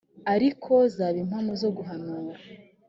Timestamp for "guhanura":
1.77-2.35